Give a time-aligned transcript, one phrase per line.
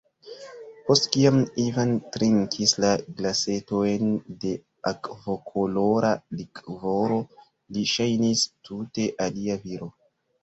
[0.85, 4.07] Post kiam Ivan trinkis la glasetojn
[4.45, 4.53] da
[4.91, 7.19] akvokolora likvoro,
[7.77, 9.91] li ŝajnis tute alia viro.